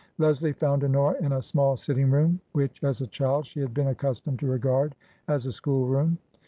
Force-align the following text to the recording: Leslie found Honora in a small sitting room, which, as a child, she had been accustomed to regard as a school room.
Leslie 0.17 0.51
found 0.51 0.83
Honora 0.83 1.15
in 1.21 1.31
a 1.31 1.43
small 1.43 1.77
sitting 1.77 2.09
room, 2.09 2.39
which, 2.53 2.83
as 2.83 3.01
a 3.01 3.05
child, 3.05 3.45
she 3.45 3.59
had 3.59 3.71
been 3.71 3.89
accustomed 3.89 4.39
to 4.39 4.47
regard 4.47 4.95
as 5.27 5.45
a 5.45 5.51
school 5.51 5.85
room. 5.87 6.17